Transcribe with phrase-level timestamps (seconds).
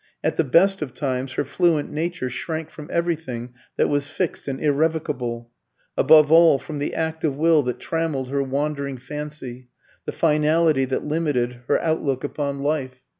[0.23, 4.59] At the best of times her fluent nature shrank from everything that was fixed and
[4.59, 5.51] irrevocable
[5.95, 9.69] above all from the act of will that trammelled her wandering fancy,
[10.05, 13.03] the finality that limited her outlook upon life.